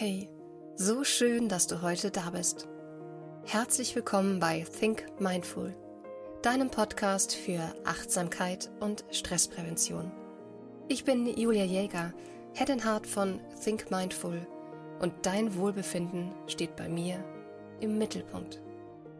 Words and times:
Hey, 0.00 0.30
so 0.76 1.02
schön, 1.02 1.48
dass 1.48 1.66
du 1.66 1.82
heute 1.82 2.12
da 2.12 2.30
bist. 2.30 2.68
Herzlich 3.44 3.96
willkommen 3.96 4.38
bei 4.38 4.64
Think 4.78 5.04
Mindful, 5.18 5.74
deinem 6.40 6.70
Podcast 6.70 7.34
für 7.34 7.74
Achtsamkeit 7.84 8.70
und 8.78 9.04
Stressprävention. 9.10 10.12
Ich 10.86 11.04
bin 11.04 11.26
Julia 11.26 11.64
Jäger, 11.64 12.14
Head 12.54 12.70
and 12.70 12.84
Heart 12.84 13.08
von 13.08 13.40
Think 13.64 13.90
Mindful 13.90 14.46
und 15.00 15.14
dein 15.22 15.56
Wohlbefinden 15.56 16.30
steht 16.46 16.76
bei 16.76 16.88
mir 16.88 17.24
im 17.80 17.98
Mittelpunkt. 17.98 18.62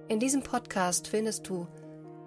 In 0.07 0.21
diesem 0.21 0.45
Podcast 0.45 1.09
findest 1.09 1.49
du 1.49 1.67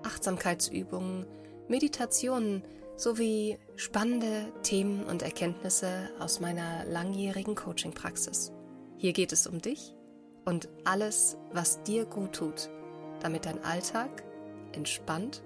Achtsamkeitsübungen, 0.04 1.26
Meditationen 1.70 2.64
sowie 2.96 3.58
spannende 3.76 4.52
Themen 4.64 5.04
und 5.06 5.22
Erkenntnisse 5.22 6.10
aus 6.20 6.40
meiner 6.40 6.86
langjährigen 6.86 7.56
Coaching-Praxis. 7.56 8.52
Hier 8.98 9.14
geht 9.14 9.32
es 9.32 9.48
um 9.48 9.62
dich 9.62 9.96
und 10.46 10.70
alles, 10.84 11.38
was 11.52 11.82
dir 11.84 12.06
gut 12.06 12.34
tut, 12.34 12.70
damit 13.22 13.46
dein 13.46 13.64
Alltag 13.64 14.24
entspannt 14.74 15.44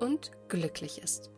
und 0.00 0.30
glücklich 0.48 1.02
ist. 1.02 1.30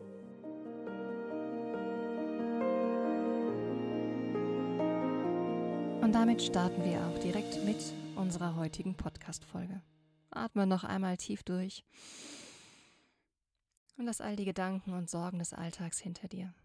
Und 6.01 6.13
damit 6.13 6.41
starten 6.41 6.83
wir 6.83 7.07
auch 7.07 7.17
direkt 7.19 7.63
mit 7.63 7.77
unserer 8.15 8.55
heutigen 8.55 8.95
Podcast-Folge. 8.95 9.81
Atme 10.29 10.67
noch 10.67 10.83
einmal 10.83 11.17
tief 11.17 11.43
durch 11.43 11.83
und 14.01 14.07
lass 14.07 14.19
all 14.19 14.35
die 14.35 14.45
Gedanken 14.45 14.93
und 14.93 15.11
Sorgen 15.11 15.37
des 15.37 15.53
Alltags 15.53 15.99
hinter 15.99 16.27
dir. 16.27 16.55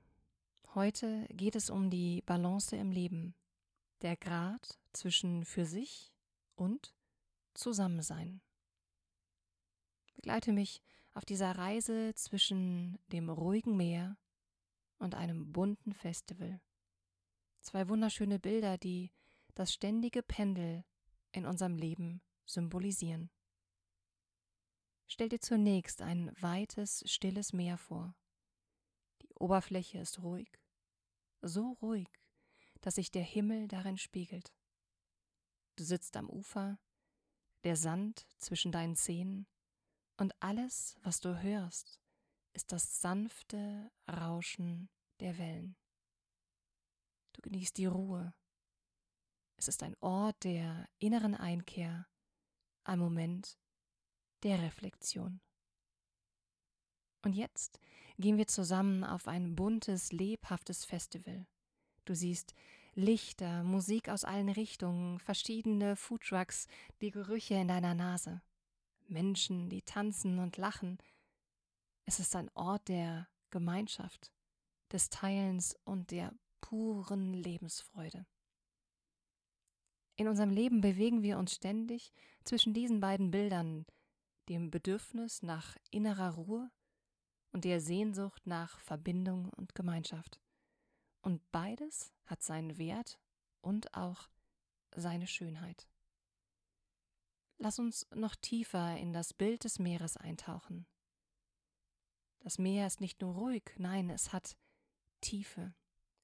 Heute 0.75 1.27
geht 1.29 1.55
es 1.55 1.69
um 1.69 1.91
die 1.91 2.23
Balance 2.23 2.75
im 2.75 2.91
Leben, 2.91 3.35
der 4.01 4.17
Grad 4.17 4.79
zwischen 4.95 5.45
für 5.45 5.67
sich 5.67 6.15
und 6.55 6.95
Zusammensein. 7.53 8.41
Begleite 10.15 10.55
mich 10.55 10.81
auf 11.13 11.27
dieser 11.27 11.59
Reise 11.59 12.15
zwischen 12.15 12.99
dem 13.09 13.29
ruhigen 13.29 13.77
Meer 13.77 14.17
und 14.99 15.15
einem 15.15 15.53
bunten 15.53 15.93
Festival. 15.93 16.63
Zwei 17.61 17.87
wunderschöne 17.91 18.39
Bilder, 18.39 18.79
die 18.79 19.13
das 19.55 19.75
ständige 19.75 20.23
Pendel 20.23 20.87
in 21.33 21.45
unserem 21.45 21.77
Leben 21.77 22.23
symbolisieren. 22.47 23.29
Stell 25.09 25.29
dir 25.29 25.41
zunächst 25.41 26.03
ein 26.03 26.33
weites, 26.41 27.05
stilles 27.07 27.53
Meer 27.53 27.79
vor. 27.79 28.17
Die 29.23 29.33
Oberfläche 29.35 29.99
ist 29.99 30.23
ruhig, 30.23 30.51
so 31.43 31.73
ruhig, 31.81 32.09
dass 32.81 32.97
sich 32.97 33.11
der 33.11 33.23
Himmel 33.23 33.69
darin 33.69 33.99
spiegelt. 33.99 34.53
Du 35.77 35.85
sitzt 35.85 36.17
am 36.17 36.29
Ufer, 36.29 36.79
der 37.65 37.77
Sand 37.77 38.27
zwischen 38.39 38.73
deinen 38.73 38.97
Zähnen, 38.97 39.47
und 40.19 40.35
alles, 40.43 40.97
was 41.03 41.21
du 41.21 41.43
hörst, 41.43 42.01
ist 42.55 42.73
das 42.73 43.01
sanfte 43.01 43.93
Rauschen 44.09 44.89
der 45.21 45.37
Wellen. 45.37 45.77
Du 47.35 47.43
genießt 47.43 47.77
die 47.77 47.87
Ruhe. 47.87 48.35
Es 49.57 49.69
ist 49.69 49.83
ein 49.83 49.95
Ort 50.01 50.45
der 50.45 50.89
inneren 50.99 51.35
Einkehr, 51.35 52.09
ein 52.85 52.99
Moment 52.99 53.59
der 54.43 54.63
Reflexion. 54.63 55.41
Und 57.23 57.33
jetzt 57.33 57.81
gehen 58.19 58.39
wir 58.39 58.47
zusammen 58.47 59.05
auf 59.05 59.27
ein 59.27 59.57
buntes, 59.57 60.13
lebhaftes 60.13 60.85
Festival. 60.85 61.47
Du 62.05 62.15
siehst 62.15 62.55
Lichter, 62.95 63.63
Musik 63.63 64.09
aus 64.09 64.25
allen 64.25 64.49
Richtungen, 64.49 65.19
verschiedene 65.19 65.97
Foodtrucks, 65.97 66.67
die 67.01 67.11
Gerüche 67.11 67.55
in 67.55 67.69
deiner 67.69 67.95
Nase, 67.95 68.43
Menschen, 69.09 69.69
die 69.69 69.83
tanzen 69.83 70.39
und 70.39 70.57
lachen. 70.57 70.99
Es 72.07 72.21
ist 72.21 72.35
ein 72.37 72.51
Ort 72.55 72.89
der 72.89 73.29
Gemeinschaft, 73.51 74.33
des 74.93 75.11
Teilens 75.11 75.77
und 75.85 76.11
der 76.11 76.33
puren 76.61 77.35
Lebensfreude. 77.35 78.25
In 80.17 80.29
unserem 80.29 80.51
Leben 80.51 80.81
bewegen 80.81 81.23
wir 81.23 81.39
uns 81.39 81.55
ständig 81.55 82.13
zwischen 82.45 82.73
diesen 82.73 83.01
beiden 83.01 83.31
Bildern, 83.31 83.85
dem 84.49 84.71
Bedürfnis 84.71 85.43
nach 85.43 85.77
innerer 85.91 86.35
Ruhe 86.35 86.71
und 87.53 87.65
der 87.65 87.81
Sehnsucht 87.81 88.47
nach 88.47 88.79
Verbindung 88.81 89.51
und 89.51 89.75
Gemeinschaft. 89.75 90.41
Und 91.23 91.41
beides 91.53 92.13
hat 92.27 92.43
seinen 92.43 92.79
Wert 92.79 93.19
und 93.61 93.95
auch 93.95 94.29
seine 94.95 95.27
Schönheit. 95.27 95.89
Lass 97.59 97.79
uns 97.79 98.07
noch 98.15 98.35
tiefer 98.37 98.97
in 98.97 99.13
das 99.13 99.33
Bild 99.33 99.65
des 99.65 99.79
Meeres 99.79 100.17
eintauchen. 100.17 100.87
Das 102.41 102.59
Meer 102.59 102.87
ist 102.87 103.01
nicht 103.01 103.21
nur 103.23 103.35
ruhig, 103.35 103.73
nein, 103.79 104.11
es 104.11 104.33
hat 104.33 104.57
Tiefe. 105.21 105.75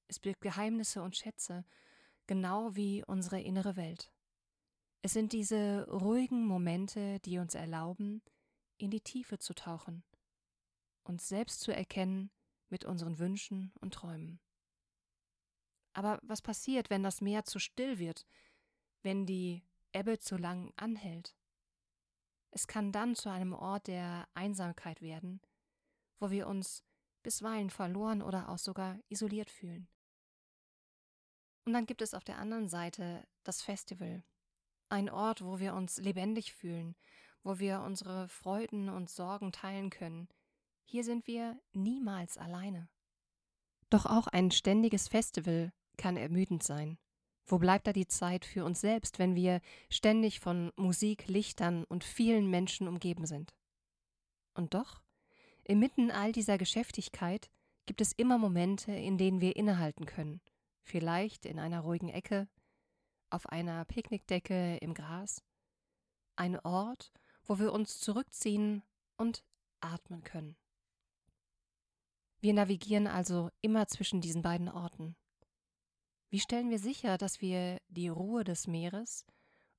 Es 0.07 0.19
birgt 0.19 0.41
Geheimnisse 0.41 1.01
und 1.01 1.17
Schätze, 1.17 1.65
genau 2.27 2.75
wie 2.75 3.03
unsere 3.03 3.41
innere 3.41 3.75
Welt. 3.75 4.11
Es 5.05 5.11
sind 5.11 5.33
diese 5.33 5.85
ruhigen 5.91 6.47
Momente, 6.47 7.19
die 7.19 7.37
uns 7.37 7.55
erlauben, 7.55 8.21
in 8.77 8.89
die 8.89 9.01
Tiefe 9.01 9.37
zu 9.37 9.53
tauchen, 9.53 10.05
uns 11.03 11.27
selbst 11.27 11.59
zu 11.59 11.75
erkennen 11.75 12.31
mit 12.69 12.85
unseren 12.85 13.19
Wünschen 13.19 13.73
und 13.81 13.93
Träumen. 13.93 14.39
Aber 15.91 16.19
was 16.23 16.41
passiert, 16.41 16.89
wenn 16.89 17.03
das 17.03 17.19
Meer 17.19 17.43
zu 17.43 17.59
still 17.59 17.99
wird, 17.99 18.25
wenn 19.01 19.25
die 19.25 19.65
Ebbe 19.91 20.19
zu 20.19 20.37
lang 20.37 20.71
anhält? 20.77 21.35
Es 22.51 22.65
kann 22.65 22.93
dann 22.93 23.13
zu 23.13 23.29
einem 23.29 23.51
Ort 23.51 23.87
der 23.87 24.25
Einsamkeit 24.35 25.01
werden, 25.01 25.41
wo 26.19 26.31
wir 26.31 26.47
uns 26.47 26.81
bisweilen 27.23 27.69
verloren 27.69 28.21
oder 28.21 28.47
auch 28.47 28.57
sogar 28.57 28.97
isoliert 29.09 29.49
fühlen. 29.49 29.89
Und 31.65 31.73
dann 31.73 31.85
gibt 31.85 32.01
es 32.01 32.13
auf 32.13 32.23
der 32.23 32.37
anderen 32.37 32.69
Seite 32.69 33.27
das 33.43 33.61
Festival, 33.61 34.23
ein 34.93 35.09
Ort, 35.09 35.43
wo 35.43 35.59
wir 35.59 35.73
uns 35.73 35.97
lebendig 35.97 36.53
fühlen, 36.53 36.95
wo 37.43 37.57
wir 37.59 37.81
unsere 37.81 38.29
Freuden 38.29 38.89
und 38.89 39.09
Sorgen 39.09 39.51
teilen 39.51 39.89
können. 39.89 40.29
Hier 40.85 41.03
sind 41.03 41.25
wir 41.25 41.59
niemals 41.73 42.37
alleine. 42.37 42.87
Doch 43.89 44.05
auch 44.05 44.27
ein 44.27 44.51
ständiges 44.51 45.07
Festival 45.07 45.73
kann 45.97 46.15
ermüdend 46.15 46.63
sein. 46.63 46.99
Wo 47.45 47.57
bleibt 47.57 47.87
da 47.87 47.93
die 47.93 48.07
Zeit 48.07 48.45
für 48.45 48.63
uns 48.63 48.81
selbst, 48.81 49.19
wenn 49.19 49.35
wir 49.35 49.61
ständig 49.89 50.39
von 50.39 50.71
Musik, 50.75 51.27
Lichtern 51.27 51.83
und 51.85 52.03
vielen 52.03 52.49
Menschen 52.49 52.87
umgeben 52.87 53.25
sind? 53.25 53.53
Und 54.53 54.75
doch, 54.75 55.01
inmitten 55.63 56.11
all 56.11 56.31
dieser 56.31 56.57
Geschäftigkeit 56.57 57.49
gibt 57.87 57.99
es 57.99 58.13
immer 58.13 58.37
Momente, 58.37 58.91
in 58.91 59.17
denen 59.17 59.41
wir 59.41 59.55
innehalten 59.55 60.05
können, 60.05 60.39
vielleicht 60.83 61.45
in 61.45 61.59
einer 61.59 61.81
ruhigen 61.81 62.09
Ecke, 62.09 62.47
auf 63.33 63.47
einer 63.47 63.83
Picknickdecke 63.85 64.77
im 64.77 64.93
Gras. 64.93 65.43
Ein 66.35 66.59
Ort, 66.59 67.11
wo 67.43 67.59
wir 67.59 67.73
uns 67.73 67.99
zurückziehen 67.99 68.83
und 69.17 69.43
atmen 69.81 70.23
können. 70.23 70.55
Wir 72.39 72.53
navigieren 72.53 73.07
also 73.07 73.49
immer 73.61 73.87
zwischen 73.87 74.21
diesen 74.21 74.41
beiden 74.41 74.69
Orten. 74.69 75.15
Wie 76.29 76.39
stellen 76.39 76.69
wir 76.69 76.79
sicher, 76.79 77.17
dass 77.17 77.41
wir 77.41 77.79
die 77.87 78.09
Ruhe 78.09 78.43
des 78.43 78.67
Meeres 78.67 79.25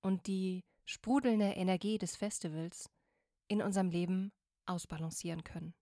und 0.00 0.26
die 0.26 0.64
sprudelnde 0.84 1.50
Energie 1.53 1.98
des 1.98 2.16
Festivals 2.16 2.88
in 3.48 3.60
unserem 3.60 3.91
Leben 3.91 4.32
ausbalancieren 4.66 5.44
können? 5.44 5.75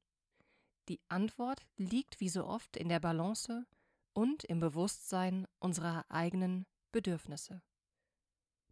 Die 0.89 1.01
Antwort 1.09 1.63
liegt 1.77 2.21
wie 2.21 2.29
so 2.29 2.47
oft 2.47 2.77
in 2.77 2.89
der 2.89 3.01
Balance 3.01 3.67
und 4.15 4.45
im 4.45 4.61
Bewusstsein 4.61 5.47
unserer 5.61 6.05
eigenen 6.11 6.67
Bedürfnisse. 6.93 7.63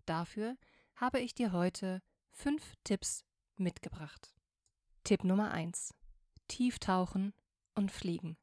Dafür 0.06 0.56
habe 0.94 1.20
ich 1.20 1.34
dir 1.34 1.52
heute 1.52 2.02
fünf 2.30 2.74
Tipps 2.84 3.24
mitgebracht. 3.56 4.34
Tipp 5.04 5.24
Nummer 5.24 5.50
1. 5.50 5.94
Tieftauchen 6.46 7.32
und 7.74 7.90
fliegen. 7.90 8.36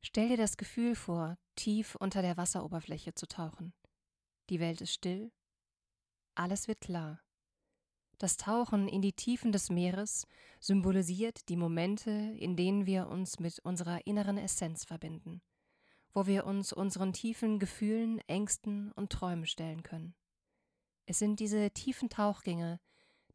Stell 0.00 0.28
dir 0.28 0.36
das 0.36 0.56
Gefühl 0.56 0.96
vor, 0.96 1.38
tief 1.54 1.94
unter 1.96 2.22
der 2.22 2.36
Wasseroberfläche 2.36 3.14
zu 3.14 3.28
tauchen. 3.28 3.74
Die 4.50 4.58
Welt 4.58 4.80
ist 4.80 4.92
still, 4.92 5.30
alles 6.34 6.66
wird 6.66 6.80
klar. 6.80 7.20
Das 8.18 8.36
Tauchen 8.36 8.88
in 8.88 9.02
die 9.02 9.12
Tiefen 9.12 9.52
des 9.52 9.68
Meeres 9.68 10.26
symbolisiert 10.60 11.48
die 11.48 11.56
Momente, 11.56 12.10
in 12.10 12.56
denen 12.56 12.86
wir 12.86 13.08
uns 13.08 13.38
mit 13.38 13.58
unserer 13.60 14.06
inneren 14.06 14.38
Essenz 14.38 14.84
verbinden 14.84 15.42
wo 16.14 16.26
wir 16.26 16.44
uns 16.46 16.72
unseren 16.72 17.12
tiefen 17.12 17.58
Gefühlen, 17.58 18.18
Ängsten 18.26 18.92
und 18.92 19.10
Träumen 19.10 19.46
stellen 19.46 19.82
können. 19.82 20.14
Es 21.06 21.18
sind 21.18 21.40
diese 21.40 21.70
tiefen 21.70 22.08
Tauchgänge, 22.10 22.80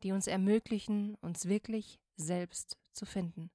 die 0.03 0.11
uns 0.11 0.27
ermöglichen, 0.27 1.15
uns 1.15 1.47
wirklich 1.47 1.99
selbst 2.15 2.77
zu 2.93 3.05
finden. 3.05 3.51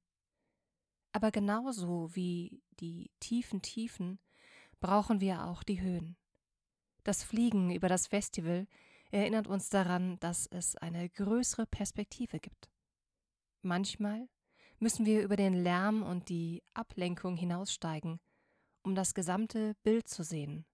Aber 1.13 1.31
genauso 1.31 2.15
wie 2.15 2.63
die 2.81 3.11
tiefen 3.21 3.63
Tiefen 3.63 4.19
brauchen 4.81 5.21
wir 5.21 5.45
auch 5.45 5.63
die 5.63 5.81
Höhen. 5.81 6.17
Das 7.05 7.23
Fliegen 7.23 7.71
über 7.71 7.89
das 7.89 8.07
Festival 8.07 8.67
erinnert 9.11 9.47
uns 9.47 9.69
daran, 9.69 10.19
dass 10.21 10.47
es 10.47 10.77
eine 10.77 11.09
größere 11.11 11.67
Perspektive 11.67 12.41
gibt. 12.41 12.71
Manchmal 13.61 14.29
müssen 14.79 15.05
wir 15.07 15.23
über 15.23 15.37
den 15.37 15.55
Lärm 15.55 16.03
und 16.03 16.29
die 16.29 16.63
Ablenkung 16.75 17.37
hinaussteigen, 17.37 18.21
um 18.83 18.95
das 18.95 19.15
gesamte 19.15 19.75
Bild 19.83 20.09
zu 20.09 20.23
sehen, 20.23 20.67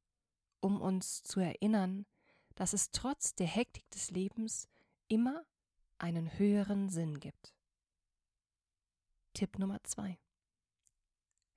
um 0.61 0.81
uns 0.81 1.23
zu 1.23 1.41
erinnern, 1.41 2.07
dass 2.55 2.73
es 2.73 2.91
trotz 2.91 3.35
der 3.35 3.47
Hektik 3.47 3.89
des 3.91 4.11
Lebens 4.11 4.69
immer 5.09 5.47
einen 5.99 6.39
höheren 6.39 6.89
Sinn 6.89 7.21
gibt. 7.21 7.55
Tipp 9.35 9.59
Nummer 9.59 9.83
zwei: 9.85 10.19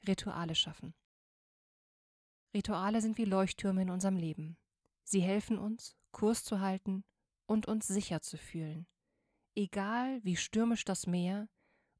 Rituale 0.07 0.56
schaffen. 0.56 0.94
Rituale 2.53 3.01
sind 3.01 3.18
wie 3.18 3.25
Leuchttürme 3.25 3.81
in 3.81 3.89
unserem 3.89 4.18
Leben. 4.18 4.57
Sie 5.03 5.21
helfen 5.21 5.57
uns, 5.57 5.95
Kurs 6.12 6.44
zu 6.44 6.59
halten 6.59 7.03
und 7.45 7.68
uns 7.68 7.88
sicher 7.88 8.21
zu 8.21 8.38
fühlen. 8.38 8.88
Egal 9.56 10.24
wie 10.24 10.36
stürmisch 10.36 10.86
das 10.86 11.07
Meer 11.07 11.50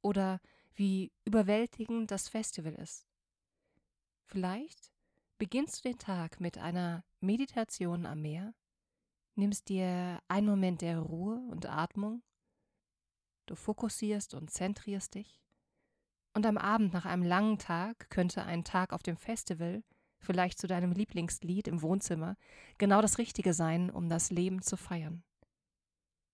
oder 0.02 0.40
wie 0.74 1.12
überwältigend 1.26 2.12
das 2.12 2.30
Festival 2.30 2.74
ist. 2.76 3.11
Vielleicht 4.32 4.94
beginnst 5.40 5.84
du 5.84 5.90
den 5.90 6.00
Tag 6.00 6.40
mit 6.40 6.58
einer 6.58 7.04
Meditation 7.20 8.06
am 8.06 8.22
Meer, 8.22 8.54
nimmst 9.36 9.68
dir 9.68 10.22
einen 10.30 10.48
Moment 10.48 10.82
der 10.82 11.00
Ruhe 11.00 11.46
und 11.52 11.66
Atmung, 11.66 12.24
du 13.46 13.56
fokussierst 13.56 14.34
und 14.34 14.50
zentrierst 14.50 15.16
dich, 15.16 15.42
und 16.34 16.46
am 16.46 16.58
Abend 16.58 16.94
nach 16.94 17.04
einem 17.04 17.24
langen 17.24 17.58
Tag 17.58 18.10
könnte 18.10 18.46
ein 18.46 18.64
Tag 18.64 18.94
auf 18.94 19.04
dem 19.04 19.18
Festival 19.18 19.84
vielleicht 20.18 20.60
zu 20.60 20.68
deinem 20.68 20.94
Lieblingslied 20.94 21.68
im 21.68 21.82
Wohnzimmer, 21.82 22.38
genau 22.78 23.02
das 23.02 23.18
Richtige 23.18 23.54
sein, 23.54 23.90
um 23.90 24.08
das 24.08 24.30
Leben 24.30 24.62
zu 24.62 24.78
feiern. 24.78 25.26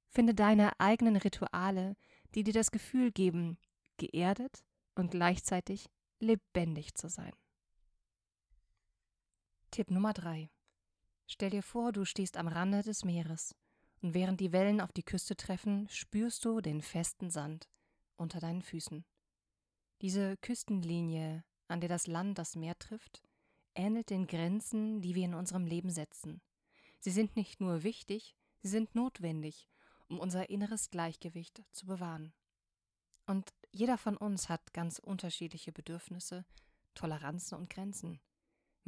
Finde 0.10 0.36
deine 0.36 0.80
eigenen 0.80 1.16
Rituale, 1.16 1.96
die 2.36 2.44
dir 2.44 2.54
das 2.54 2.70
Gefühl 2.70 3.12
geben, 3.12 3.58
geerdet 3.98 4.64
und 4.94 5.10
gleichzeitig 5.10 5.90
lebendig 6.20 6.94
zu 6.94 7.10
sein. 7.10 7.34
Tipp 9.78 9.92
Nummer 9.92 10.12
3. 10.12 10.50
Stell 11.28 11.52
dir 11.52 11.62
vor, 11.62 11.92
du 11.92 12.04
stehst 12.04 12.36
am 12.38 12.48
Rande 12.48 12.82
des 12.82 13.06
Meeres 13.06 13.54
und 14.02 14.16
während 14.16 14.40
die 14.40 14.52
Wellen 14.52 14.82
auf 14.82 14.92
die 14.92 15.04
Küste 15.04 15.36
treffen, 15.36 15.88
spürst 15.90 16.44
du 16.46 16.62
den 16.62 16.82
festen 16.82 17.30
Sand 17.30 17.70
unter 18.16 18.40
deinen 18.40 18.64
Füßen. 18.64 19.06
Diese 20.02 20.36
Küstenlinie, 20.38 21.44
an 21.68 21.80
der 21.80 21.90
das 21.90 22.08
Land 22.08 22.40
das 22.40 22.56
Meer 22.56 22.76
trifft, 22.80 23.22
ähnelt 23.76 24.10
den 24.10 24.26
Grenzen, 24.26 25.04
die 25.04 25.14
wir 25.14 25.26
in 25.26 25.36
unserem 25.36 25.68
Leben 25.68 25.92
setzen. 25.92 26.42
Sie 27.00 27.12
sind 27.12 27.36
nicht 27.36 27.62
nur 27.62 27.84
wichtig, 27.84 28.36
sie 28.64 28.70
sind 28.70 28.96
notwendig, 28.96 29.70
um 30.08 30.20
unser 30.20 30.50
inneres 30.50 30.90
Gleichgewicht 30.90 31.62
zu 31.72 31.86
bewahren. 31.86 32.34
Und 33.28 33.54
jeder 33.70 34.00
von 34.00 34.18
uns 34.18 34.50
hat 34.50 34.74
ganz 34.74 34.98
unterschiedliche 34.98 35.72
Bedürfnisse, 35.72 36.46
Toleranzen 36.96 37.60
und 37.60 37.70
Grenzen. 37.70 38.20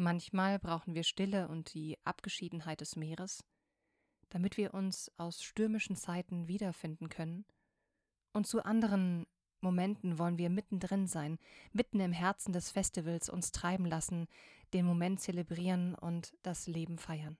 Manchmal 0.01 0.59
brauchen 0.59 0.95
wir 0.95 1.03
Stille 1.03 1.49
und 1.49 1.73
die 1.73 1.97
Abgeschiedenheit 2.05 2.79
des 2.79 2.95
Meeres, 2.95 3.43
damit 4.29 4.55
wir 4.55 4.73
uns 4.73 5.11
aus 5.17 5.43
stürmischen 5.43 5.97
Zeiten 5.97 6.47
wiederfinden 6.47 7.09
können, 7.09 7.43
und 8.31 8.47
zu 8.47 8.63
anderen 8.63 9.27
Momenten 9.59 10.17
wollen 10.17 10.37
wir 10.37 10.49
mittendrin 10.49 11.05
sein, 11.05 11.37
mitten 11.73 11.99
im 11.99 12.13
Herzen 12.13 12.53
des 12.53 12.71
Festivals 12.71 13.27
uns 13.27 13.51
treiben 13.51 13.85
lassen, 13.85 14.27
den 14.71 14.85
Moment 14.85 15.19
zelebrieren 15.19 15.95
und 15.95 16.33
das 16.43 16.65
Leben 16.65 16.97
feiern. 16.97 17.37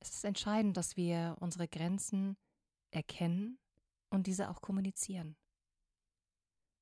Es 0.00 0.10
ist 0.10 0.24
entscheidend, 0.24 0.76
dass 0.76 0.96
wir 0.96 1.36
unsere 1.38 1.68
Grenzen 1.68 2.36
erkennen 2.90 3.60
und 4.10 4.26
diese 4.26 4.50
auch 4.50 4.62
kommunizieren. 4.62 5.36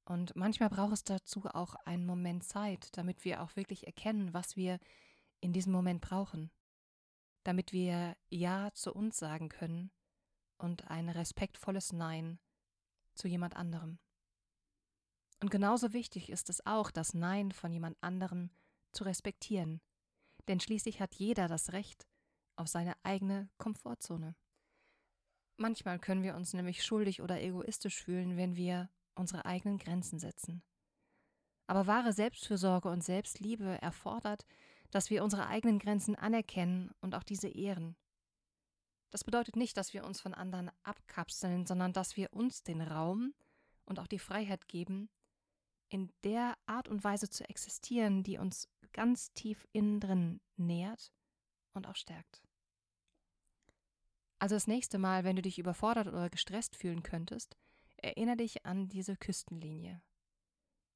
Und 0.08 0.36
manchmal 0.36 0.70
braucht 0.70 0.92
es 0.92 1.04
dazu 1.04 1.46
auch 1.46 1.74
einen 1.84 2.06
Moment 2.06 2.44
Zeit, 2.44 2.96
damit 2.96 3.24
wir 3.24 3.42
auch 3.42 3.56
wirklich 3.56 3.86
erkennen, 3.86 4.32
was 4.32 4.56
wir 4.56 4.78
in 5.40 5.52
diesem 5.52 5.72
Moment 5.72 6.00
brauchen, 6.00 6.52
damit 7.42 7.72
wir 7.72 8.16
Ja 8.28 8.72
zu 8.72 8.94
uns 8.94 9.16
sagen 9.16 9.48
können 9.48 9.90
und 10.58 10.88
ein 10.88 11.08
respektvolles 11.08 11.92
Nein 11.92 12.38
zu 13.14 13.26
jemand 13.26 13.56
anderem. 13.56 13.98
Und 15.40 15.50
genauso 15.50 15.92
wichtig 15.92 16.30
ist 16.30 16.50
es 16.50 16.64
auch, 16.64 16.92
das 16.92 17.12
Nein 17.12 17.50
von 17.50 17.72
jemand 17.72 18.00
anderem 18.00 18.50
zu 18.92 19.02
respektieren, 19.02 19.80
denn 20.46 20.60
schließlich 20.60 21.00
hat 21.00 21.16
jeder 21.16 21.48
das 21.48 21.72
Recht 21.72 22.06
auf 22.54 22.68
seine 22.68 22.94
eigene 23.02 23.50
Komfortzone. 23.58 24.36
Manchmal 25.56 25.98
können 25.98 26.22
wir 26.22 26.36
uns 26.36 26.54
nämlich 26.54 26.84
schuldig 26.84 27.22
oder 27.22 27.40
egoistisch 27.42 28.02
fühlen, 28.02 28.36
wenn 28.36 28.54
wir 28.54 28.88
unsere 29.16 29.44
eigenen 29.44 29.78
Grenzen 29.78 30.18
setzen. 30.18 30.62
Aber 31.66 31.86
wahre 31.86 32.12
Selbstfürsorge 32.12 32.88
und 32.88 33.02
Selbstliebe 33.02 33.80
erfordert, 33.82 34.46
dass 34.90 35.10
wir 35.10 35.24
unsere 35.24 35.48
eigenen 35.48 35.78
Grenzen 35.78 36.14
anerkennen 36.14 36.92
und 37.00 37.14
auch 37.14 37.24
diese 37.24 37.48
ehren. 37.48 37.96
Das 39.10 39.24
bedeutet 39.24 39.56
nicht, 39.56 39.76
dass 39.76 39.94
wir 39.94 40.04
uns 40.04 40.20
von 40.20 40.34
anderen 40.34 40.70
abkapseln, 40.82 41.66
sondern 41.66 41.92
dass 41.92 42.16
wir 42.16 42.32
uns 42.32 42.62
den 42.62 42.80
Raum 42.80 43.34
und 43.84 43.98
auch 43.98 44.06
die 44.06 44.18
Freiheit 44.18 44.68
geben, 44.68 45.08
in 45.88 46.12
der 46.24 46.56
Art 46.66 46.88
und 46.88 47.04
Weise 47.04 47.30
zu 47.30 47.48
existieren, 47.48 48.22
die 48.22 48.38
uns 48.38 48.68
ganz 48.92 49.32
tief 49.32 49.66
innen 49.72 50.00
drin 50.00 50.40
nährt 50.56 51.12
und 51.72 51.86
auch 51.86 51.96
stärkt. 51.96 52.42
Also 54.38 54.54
das 54.54 54.66
nächste 54.66 54.98
Mal, 54.98 55.24
wenn 55.24 55.36
du 55.36 55.42
dich 55.42 55.58
überfordert 55.58 56.08
oder 56.08 56.28
gestresst 56.28 56.76
fühlen 56.76 57.02
könntest, 57.02 57.56
erinnere 57.98 58.38
dich 58.38 58.66
an 58.66 58.88
diese 58.88 59.16
Küstenlinie, 59.16 60.02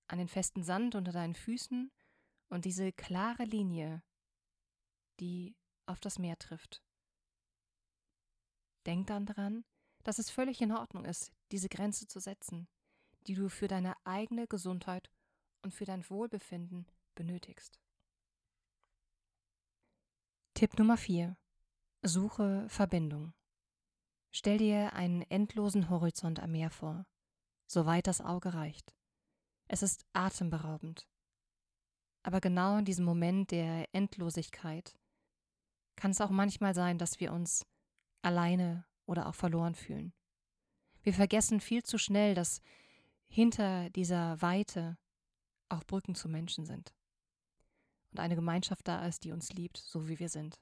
an 0.06 0.18
den 0.18 0.28
festen 0.28 0.62
Sand 0.62 0.94
unter 0.94 1.12
deinen 1.12 1.34
Füßen 1.34 1.90
und 2.48 2.64
diese 2.64 2.92
klare 2.92 3.44
Linie, 3.44 4.02
die 5.20 5.56
auf 5.86 6.00
das 6.00 6.18
Meer 6.18 6.38
trifft. 6.38 6.82
Denk 8.86 9.06
dann 9.06 9.26
daran, 9.26 9.64
dass 10.04 10.18
es 10.18 10.30
völlig 10.30 10.60
in 10.60 10.72
Ordnung 10.72 11.04
ist, 11.04 11.32
diese 11.52 11.68
Grenze 11.68 12.06
zu 12.06 12.20
setzen, 12.20 12.68
die 13.26 13.34
du 13.34 13.48
für 13.48 13.68
deine 13.68 13.94
eigene 14.04 14.46
Gesundheit 14.46 15.10
und 15.62 15.74
für 15.74 15.84
dein 15.84 16.08
Wohlbefinden 16.08 16.86
benötigst. 17.14 17.78
Tipp 20.54 20.78
Nummer 20.78 20.96
4. 20.96 21.36
Suche 22.02 22.66
Verbindung. 22.68 23.34
Stell 24.30 24.58
dir 24.58 24.92
einen 24.92 25.22
endlosen 25.22 25.90
Horizont 25.90 26.40
am 26.40 26.52
Meer 26.52 26.70
vor, 26.70 27.04
soweit 27.66 28.06
das 28.06 28.20
Auge 28.20 28.54
reicht. 28.54 28.94
Es 29.66 29.82
ist 29.82 30.04
atemberaubend. 30.12 31.08
Aber 32.22 32.40
genau 32.40 32.78
in 32.78 32.84
diesem 32.84 33.04
Moment 33.04 33.50
der 33.50 33.86
Endlosigkeit 33.92 34.98
kann 35.96 36.12
es 36.12 36.20
auch 36.20 36.30
manchmal 36.30 36.74
sein, 36.74 36.98
dass 36.98 37.18
wir 37.18 37.32
uns 37.32 37.66
alleine 38.22 38.84
oder 39.06 39.26
auch 39.28 39.34
verloren 39.34 39.74
fühlen. 39.74 40.12
Wir 41.02 41.14
vergessen 41.14 41.60
viel 41.60 41.82
zu 41.82 41.98
schnell, 41.98 42.34
dass 42.34 42.60
hinter 43.26 43.90
dieser 43.90 44.40
Weite 44.42 44.98
auch 45.68 45.84
Brücken 45.84 46.14
zu 46.14 46.28
Menschen 46.28 46.66
sind 46.66 46.94
und 48.10 48.20
eine 48.20 48.34
Gemeinschaft 48.34 48.86
da 48.86 49.06
ist, 49.06 49.24
die 49.24 49.32
uns 49.32 49.52
liebt, 49.52 49.76
so 49.76 50.08
wie 50.08 50.18
wir 50.18 50.28
sind. 50.28 50.60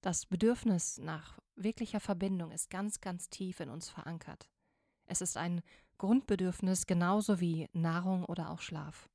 Das 0.00 0.26
Bedürfnis 0.26 0.98
nach 0.98 1.38
wirklicher 1.56 2.00
Verbindung 2.00 2.50
ist 2.50 2.70
ganz, 2.70 3.00
ganz 3.00 3.28
tief 3.28 3.60
in 3.60 3.70
uns 3.70 3.88
verankert. 3.88 4.48
Es 5.06 5.20
ist 5.20 5.36
ein 5.36 5.62
Grundbedürfnis 5.98 6.86
genauso 6.86 7.40
wie 7.40 7.68
Nahrung 7.72 8.24
oder 8.24 8.50
auch 8.50 8.60
Schlaf. 8.60 9.08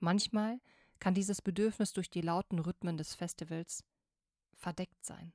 Manchmal 0.00 0.60
kann 0.98 1.14
dieses 1.14 1.40
Bedürfnis 1.42 1.92
durch 1.92 2.10
die 2.10 2.20
lauten 2.20 2.58
Rhythmen 2.58 2.96
des 2.96 3.14
Festivals 3.14 3.84
verdeckt 4.54 5.04
sein. 5.04 5.32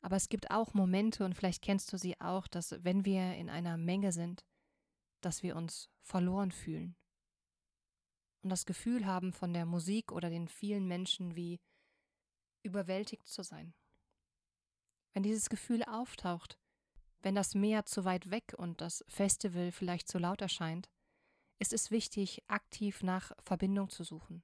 Aber 0.00 0.16
es 0.16 0.28
gibt 0.28 0.50
auch 0.50 0.74
Momente, 0.74 1.24
und 1.24 1.34
vielleicht 1.34 1.62
kennst 1.62 1.92
du 1.92 1.96
sie 1.96 2.20
auch, 2.20 2.46
dass 2.46 2.84
wenn 2.84 3.04
wir 3.04 3.34
in 3.36 3.48
einer 3.48 3.78
Menge 3.78 4.12
sind, 4.12 4.44
dass 5.22 5.42
wir 5.42 5.56
uns 5.56 5.88
verloren 6.02 6.52
fühlen. 6.52 6.94
Und 8.42 8.50
das 8.50 8.66
Gefühl 8.66 9.06
haben, 9.06 9.32
von 9.32 9.54
der 9.54 9.64
Musik 9.64 10.12
oder 10.12 10.28
den 10.28 10.48
vielen 10.48 10.86
Menschen 10.86 11.34
wie 11.34 11.58
überwältigt 12.62 13.26
zu 13.26 13.42
sein. 13.42 13.72
Wenn 15.14 15.22
dieses 15.22 15.48
Gefühl 15.48 15.84
auftaucht, 15.84 16.58
wenn 17.22 17.36
das 17.36 17.54
Meer 17.54 17.86
zu 17.86 18.04
weit 18.04 18.30
weg 18.30 18.54
und 18.58 18.80
das 18.80 19.04
Festival 19.08 19.70
vielleicht 19.70 20.08
zu 20.08 20.18
laut 20.18 20.42
erscheint, 20.42 20.90
ist 21.60 21.72
es 21.72 21.92
wichtig, 21.92 22.42
aktiv 22.48 23.02
nach 23.02 23.32
Verbindung 23.44 23.88
zu 23.88 24.02
suchen. 24.02 24.42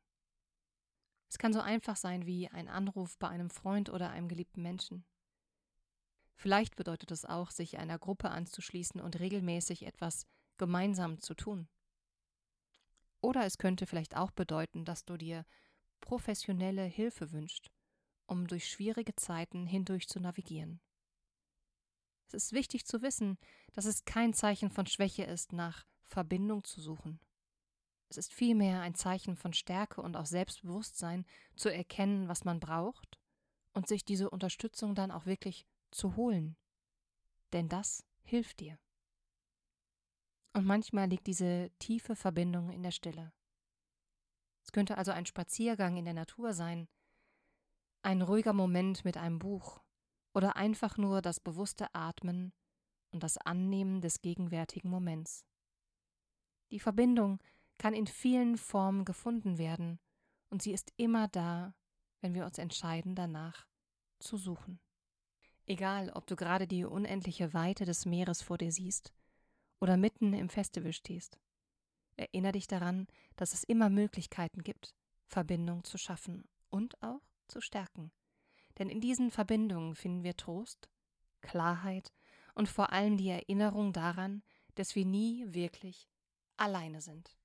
Es 1.29 1.39
kann 1.39 1.53
so 1.53 1.61
einfach 1.61 1.97
sein 1.97 2.25
wie 2.25 2.49
ein 2.49 2.69
Anruf 2.69 3.19
bei 3.19 3.29
einem 3.29 3.51
Freund 3.51 3.91
oder 3.91 4.11
einem 4.11 4.29
geliebten 4.29 4.63
Menschen. 4.63 5.05
Vielleicht 6.37 6.77
bedeutet 6.77 7.11
es 7.11 7.25
auch, 7.25 7.51
sich 7.51 7.77
einer 7.77 7.99
Gruppe 7.99 8.31
anzuschließen 8.31 9.01
und 9.01 9.19
regelmäßig 9.19 9.85
etwas 9.85 10.27
gemeinsam 10.57 11.21
zu 11.21 11.35
tun. 11.35 11.69
Oder 13.21 13.45
es 13.45 13.59
könnte 13.59 13.87
vielleicht 13.87 14.17
auch 14.17 14.31
bedeuten, 14.31 14.85
dass 14.85 15.05
du 15.05 15.17
dir 15.17 15.45
professionelle 16.01 16.85
Hilfe 16.85 17.33
wünscht, 17.33 17.71
um 18.31 18.47
durch 18.47 18.71
schwierige 18.71 19.17
Zeiten 19.17 19.67
hindurch 19.67 20.09
zu 20.09 20.21
navigieren. 20.21 20.81
Es 22.29 22.35
ist 22.35 22.53
wichtig 22.53 22.87
zu 22.87 23.03
wissen, 23.03 23.39
dass 23.73 23.87
es 23.87 24.05
kein 24.05 24.33
Zeichen 24.35 24.71
von 24.71 24.87
Schwäche 24.87 25.25
ist, 25.25 25.53
nach 25.53 25.85
Verbindung 26.05 26.63
zu 26.63 26.81
suchen. 26.81 27.19
Es 28.09 28.17
ist 28.19 28.33
vielmehr 28.33 28.83
ein 28.83 28.95
Zeichen 28.95 29.37
von 29.37 29.53
Stärke 29.53 30.01
und 30.01 30.17
auch 30.17 30.27
Selbstbewusstsein, 30.27 31.27
zu 31.57 31.73
erkennen, 31.73 32.29
was 32.29 32.45
man 32.45 32.61
braucht 32.61 33.19
und 33.73 33.89
sich 33.89 34.05
diese 34.05 34.31
Unterstützung 34.31 34.95
dann 34.95 35.11
auch 35.11 35.27
wirklich 35.27 35.67
zu 35.91 36.15
holen. 36.15 36.57
Denn 37.53 37.69
das 37.69 38.05
hilft 38.23 38.61
dir. 38.61 38.79
Und 40.53 40.67
manchmal 40.67 41.09
liegt 41.09 41.27
diese 41.27 41.71
tiefe 41.81 42.15
Verbindung 42.15 42.71
in 42.71 42.85
der 42.85 42.91
Stille. 42.93 43.33
Es 44.63 44.71
könnte 44.71 44.99
also 44.99 45.11
ein 45.11 45.27
Spaziergang 45.27 45.97
in 45.97 46.05
der 46.05 46.15
Natur 46.15 46.53
sein, 46.53 46.89
ein 48.03 48.23
ruhiger 48.23 48.53
Moment 48.53 49.05
mit 49.05 49.17
einem 49.17 49.39
Buch 49.39 49.81
oder 50.35 50.57
einfach 50.57 50.97
nur 50.97 51.23
das 51.23 51.41
bewusste 51.41 51.95
Atmen 51.95 52.53
und 53.13 53.23
das 53.23 53.37
Annehmen 53.39 54.01
des 54.01 54.23
gegenwärtigen 54.23 54.89
Moments. 54.89 55.45
Die 56.71 56.81
Verbindung 56.81 57.41
kann 57.79 57.95
in 57.95 58.07
vielen 58.07 58.57
Formen 58.57 59.05
gefunden 59.05 59.59
werden 59.59 59.99
und 60.51 60.63
sie 60.63 60.73
ist 60.73 60.93
immer 60.97 61.29
da, 61.29 61.75
wenn 62.21 62.35
wir 62.35 62.45
uns 62.45 62.59
entscheiden, 62.59 63.15
danach 63.15 63.67
zu 64.19 64.37
suchen. 64.37 64.81
Egal, 65.67 66.11
ob 66.11 66.27
du 66.27 66.37
gerade 66.37 66.67
die 66.67 66.85
unendliche 66.85 67.55
Weite 67.55 67.85
des 67.85 68.07
Meeres 68.07 68.43
vor 68.43 68.59
dir 68.59 68.73
siehst 68.73 69.13
oder 69.81 69.97
mitten 69.97 70.33
im 70.33 70.49
Festival 70.49 70.93
stehst. 70.93 71.39
Erinnere 72.17 72.53
dich 72.53 72.67
daran, 72.67 73.07
dass 73.37 73.55
es 73.55 73.65
immer 73.65 73.89
Möglichkeiten 73.89 74.63
gibt, 74.63 74.95
Verbindung 75.27 75.85
zu 75.85 75.97
schaffen 75.97 76.49
und 76.69 77.03
auch 77.03 77.30
zu 77.51 77.61
stärken. 77.61 78.13
Denn 78.79 78.89
in 78.89 79.01
diesen 79.01 79.31
Verbindungen 79.31 79.95
finden 79.95 80.23
wir 80.23 80.37
Trost, 80.37 80.89
Klarheit 81.41 82.13
und 82.55 82.69
vor 82.69 82.93
allem 82.93 83.17
die 83.17 83.29
Erinnerung 83.29 83.93
daran, 83.93 84.43
dass 84.75 84.95
wir 84.95 85.05
nie 85.05 85.45
wirklich 85.53 86.09
alleine 86.57 87.01
sind. 87.01 87.37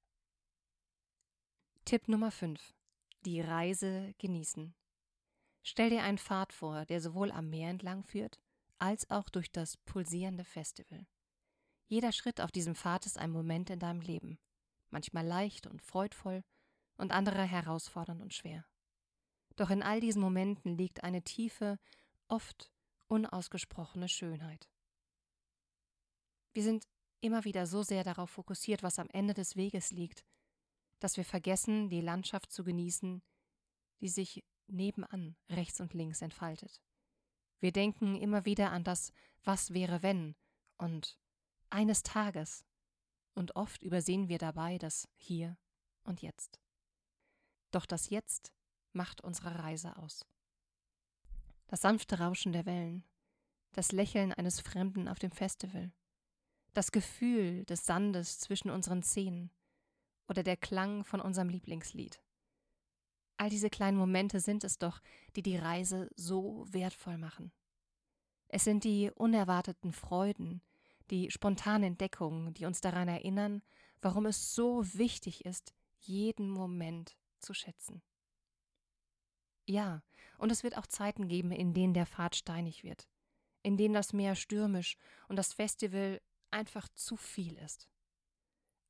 Tipp 1.86 2.08
Nummer 2.08 2.32
5. 2.32 2.74
Die 3.26 3.42
Reise 3.42 4.14
genießen. 4.18 4.76
Stell 5.64 5.90
dir 5.90 6.04
einen 6.04 6.18
Pfad 6.18 6.54
vor, 6.54 6.86
der 6.86 7.02
sowohl 7.02 7.32
am 7.32 7.50
Meer 7.50 7.70
entlang 7.70 8.04
führt, 8.04 8.40
als 8.78 9.10
auch 9.10 9.30
durch 9.30 9.52
das 9.52 9.78
pulsierende 9.78 10.44
Festival. 10.44 11.08
Jeder 11.88 12.12
Schritt 12.12 12.42
auf 12.42 12.52
diesem 12.52 12.76
Pfad 12.76 13.06
ist 13.06 13.18
ein 13.18 13.32
Moment 13.32 13.70
in 13.70 13.80
deinem 13.80 14.02
Leben, 14.02 14.40
manchmal 14.90 15.26
leicht 15.26 15.68
und 15.68 15.82
freudvoll 15.82 16.44
und 16.98 17.12
andere 17.12 17.44
herausfordernd 17.44 18.22
und 18.22 18.34
schwer. 18.34 18.66
Doch 19.56 19.70
in 19.70 19.84
all 19.84 20.00
diesen 20.00 20.22
Momenten 20.22 20.78
liegt 20.78 21.04
eine 21.04 21.22
tiefe, 21.22 21.80
oft 22.28 22.72
unausgesprochene 23.08 24.10
Schönheit. 24.10 24.70
Wir 26.54 26.64
sind 26.64 26.88
immer 27.22 27.44
wieder 27.44 27.66
so 27.68 27.84
sehr 27.84 28.04
darauf 28.04 28.30
fokussiert, 28.30 28.84
was 28.84 29.00
am 29.00 29.10
Ende 29.10 29.34
des 29.34 29.56
Weges 29.56 29.92
liegt, 29.92 30.26
dass 31.00 31.18
wir 31.18 31.26
vergessen, 31.26 31.90
die 31.90 32.02
Landschaft 32.02 32.52
zu 32.52 32.64
genießen, 32.64 33.22
die 34.02 34.10
sich 34.10 34.44
nebenan, 34.68 35.36
rechts 35.50 35.80
und 35.80 35.94
links 35.94 36.22
entfaltet. 36.22 36.82
Wir 37.60 37.72
denken 37.72 38.16
immer 38.16 38.46
wieder 38.46 38.72
an 38.72 38.84
das 38.84 39.12
Was 39.44 39.74
wäre 39.74 40.04
wenn 40.04 40.36
und 40.78 41.18
eines 41.70 42.04
Tages, 42.04 42.66
und 43.34 43.56
oft 43.56 43.84
übersehen 43.84 44.30
wir 44.30 44.38
dabei 44.38 44.78
das 44.78 45.10
Hier 45.16 45.58
und 46.04 46.22
Jetzt. 46.22 46.60
Doch 47.72 47.86
das 47.86 48.10
Jetzt 48.10 48.54
macht 48.96 49.22
unsere 49.22 49.60
Reise 49.60 49.98
aus. 49.98 50.26
Das 51.68 51.82
sanfte 51.82 52.20
Rauschen 52.20 52.54
der 52.54 52.66
Wellen, 52.66 53.04
das 53.74 53.92
Lächeln 53.92 54.32
eines 54.34 54.60
Fremden 54.62 55.08
auf 55.08 55.20
dem 55.20 55.32
Festival, 55.32 55.92
das 56.74 56.92
Gefühl 56.92 57.66
des 57.66 57.86
Sandes 57.86 58.40
zwischen 58.40 58.70
unseren 58.70 59.04
Zähnen 59.04 59.52
oder 60.28 60.44
der 60.44 60.58
Klang 60.58 61.04
von 61.04 61.22
unserem 61.22 61.50
Lieblingslied. 61.50 62.22
All 63.38 63.50
diese 63.50 63.70
kleinen 63.70 63.98
Momente 63.98 64.40
sind 64.40 64.64
es 64.64 64.78
doch, 64.78 65.02
die 65.36 65.42
die 65.42 65.58
Reise 65.58 66.10
so 66.16 66.66
wertvoll 66.70 67.18
machen. 67.18 67.52
Es 68.48 68.64
sind 68.64 68.84
die 68.84 69.12
unerwarteten 69.14 69.92
Freuden, 69.92 70.62
die 71.10 71.30
spontanen 71.32 71.84
Entdeckungen, 71.84 72.54
die 72.54 72.66
uns 72.66 72.82
daran 72.82 73.08
erinnern, 73.08 73.62
warum 74.02 74.26
es 74.26 74.56
so 74.56 74.86
wichtig 74.94 75.46
ist, 75.46 75.74
jeden 76.00 76.50
Moment 76.50 77.16
zu 77.40 77.54
schätzen. 77.54 78.02
Ja, 79.68 80.04
und 80.38 80.52
es 80.52 80.64
wird 80.64 80.78
auch 80.78 80.88
Zeiten 80.88 81.28
geben, 81.28 81.52
in 81.52 81.74
denen 81.74 81.94
der 81.94 82.06
Pfad 82.06 82.36
steinig 82.36 82.84
wird, 82.84 83.08
in 83.64 83.78
denen 83.78 83.94
das 83.94 84.14
Meer 84.14 84.36
stürmisch 84.36 84.98
und 85.28 85.38
das 85.38 85.54
Festival 85.54 86.22
einfach 86.52 86.88
zu 86.90 87.16
viel 87.16 87.58
ist. 87.58 87.90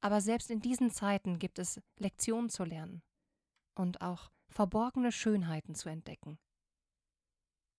Aber 0.02 0.22
selbst 0.22 0.52
in 0.52 0.60
diesen 0.60 0.92
Zeiten 0.92 1.40
gibt 1.40 1.60
es 1.60 1.82
Lektionen 1.98 2.50
zu 2.50 2.64
lernen 2.64 3.02
und 3.74 4.02
auch 4.02 4.32
verborgene 4.50 5.12
Schönheiten 5.12 5.76
zu 5.76 5.90
entdecken. 5.90 6.38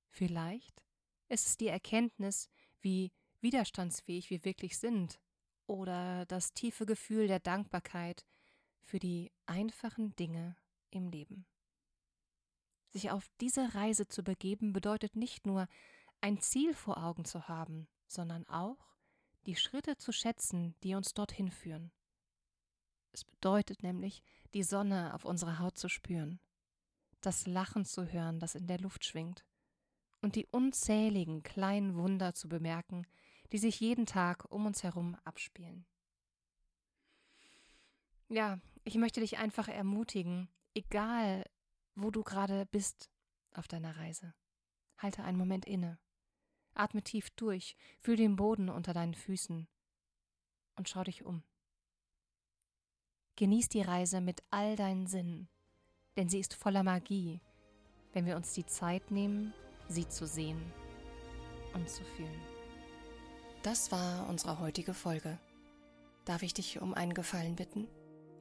Vielleicht 0.08 0.82
ist 1.28 1.46
es 1.46 1.56
die 1.56 1.68
Erkenntnis, 1.68 2.48
wie 2.80 3.12
widerstandsfähig 3.40 4.30
wir 4.30 4.44
wirklich 4.44 4.78
sind, 4.78 5.20
oder 5.66 6.26
das 6.26 6.52
tiefe 6.54 6.86
Gefühl 6.86 7.26
der 7.26 7.40
Dankbarkeit 7.40 8.24
für 8.82 8.98
die 8.98 9.32
einfachen 9.46 10.14
Dinge 10.16 10.56
im 10.90 11.08
Leben. 11.08 11.44
Sich 12.96 13.10
auf 13.10 13.28
diese 13.42 13.74
Reise 13.74 14.08
zu 14.08 14.22
begeben 14.24 14.72
bedeutet 14.72 15.16
nicht 15.16 15.44
nur 15.44 15.68
ein 16.22 16.40
Ziel 16.40 16.72
vor 16.72 16.96
Augen 16.96 17.26
zu 17.26 17.46
haben, 17.46 17.88
sondern 18.06 18.48
auch 18.48 18.78
die 19.44 19.54
Schritte 19.54 19.98
zu 19.98 20.12
schätzen, 20.12 20.74
die 20.82 20.94
uns 20.94 21.12
dorthin 21.12 21.50
führen. 21.50 21.92
Es 23.12 23.22
bedeutet 23.22 23.82
nämlich, 23.82 24.22
die 24.54 24.62
Sonne 24.62 25.12
auf 25.12 25.26
unserer 25.26 25.58
Haut 25.58 25.76
zu 25.76 25.90
spüren, 25.90 26.40
das 27.20 27.46
Lachen 27.46 27.84
zu 27.84 28.10
hören, 28.10 28.40
das 28.40 28.54
in 28.54 28.66
der 28.66 28.78
Luft 28.78 29.04
schwingt, 29.04 29.44
und 30.22 30.34
die 30.34 30.46
unzähligen 30.46 31.42
kleinen 31.42 31.96
Wunder 31.96 32.32
zu 32.32 32.48
bemerken, 32.48 33.06
die 33.52 33.58
sich 33.58 33.78
jeden 33.78 34.06
Tag 34.06 34.50
um 34.50 34.64
uns 34.64 34.82
herum 34.84 35.18
abspielen. 35.22 35.84
Ja, 38.30 38.58
ich 38.84 38.94
möchte 38.94 39.20
dich 39.20 39.36
einfach 39.36 39.68
ermutigen, 39.68 40.48
egal 40.72 41.44
wo 41.96 42.10
du 42.10 42.22
gerade 42.22 42.66
bist 42.66 43.10
auf 43.54 43.66
deiner 43.66 43.96
Reise, 43.96 44.34
halte 44.98 45.24
einen 45.24 45.38
Moment 45.38 45.64
inne, 45.64 45.98
atme 46.74 47.02
tief 47.02 47.30
durch, 47.30 47.76
fühl 48.00 48.16
den 48.16 48.36
Boden 48.36 48.68
unter 48.68 48.92
deinen 48.92 49.14
Füßen 49.14 49.66
und 50.76 50.88
schau 50.88 51.02
dich 51.02 51.24
um. 51.24 51.42
Genieß 53.36 53.68
die 53.68 53.82
Reise 53.82 54.20
mit 54.20 54.42
all 54.50 54.76
deinen 54.76 55.06
Sinnen, 55.06 55.48
denn 56.16 56.28
sie 56.28 56.38
ist 56.40 56.54
voller 56.54 56.82
Magie, 56.82 57.40
wenn 58.12 58.26
wir 58.26 58.36
uns 58.36 58.52
die 58.52 58.66
Zeit 58.66 59.10
nehmen, 59.10 59.52
sie 59.88 60.08
zu 60.08 60.26
sehen 60.26 60.72
und 61.74 61.88
zu 61.88 62.04
fühlen. 62.04 62.40
Das 63.62 63.90
war 63.90 64.28
unsere 64.28 64.60
heutige 64.60 64.94
Folge. 64.94 65.38
Darf 66.24 66.42
ich 66.42 66.54
dich 66.54 66.80
um 66.80 66.94
einen 66.94 67.14
Gefallen 67.14 67.56
bitten? 67.56 67.88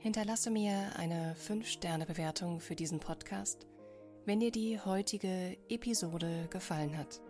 Hinterlasse 0.06 0.52
mir 0.52 0.92
eine 0.98 1.36
5-Sterne-Bewertung 1.48 2.60
für 2.60 2.76
diesen 2.76 3.00
Podcast, 3.00 3.66
wenn 4.26 4.40
dir 4.40 4.52
die 4.52 4.80
heutige 4.80 5.58
Episode 5.68 6.48
gefallen 6.52 6.96
hat. 6.96 7.22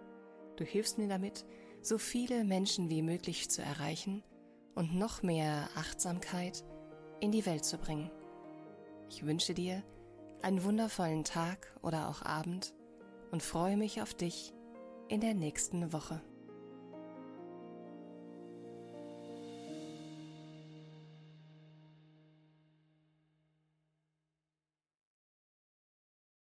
Du 0.58 0.66
hilfst 0.66 0.98
mir 0.98 1.08
damit, 1.08 1.46
so 1.82 1.98
viele 1.98 2.44
Menschen 2.44 2.90
wie 2.90 3.02
möglich 3.02 3.50
zu 3.50 3.62
erreichen 3.62 4.24
und 4.74 4.94
noch 4.94 5.24
mehr 5.24 5.70
Achtsamkeit 5.78 6.66
in 7.22 7.32
die 7.32 7.46
Welt 7.46 7.64
zu 7.64 7.78
bringen. 7.78 8.12
Ich 9.10 9.26
wünsche 9.26 9.54
dir 9.54 9.82
einen 10.42 10.62
wundervollen 10.66 11.24
Tag 11.24 11.74
oder 11.82 12.10
auch 12.10 12.24
Abend 12.24 12.74
und 13.32 13.42
freue 13.42 13.78
mich 13.78 14.02
auf 14.02 14.14
dich 14.14 14.54
in 15.08 15.22
der 15.22 15.34
nächsten 15.34 15.94
Woche. 15.94 16.22